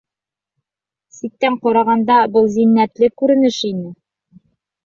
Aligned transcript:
Ситтән 1.17 1.57
ҡарағанда 1.67 2.17
был 2.39 2.47
зиннәтле 2.57 3.11
күренеш 3.23 3.63
ине. 3.73 3.97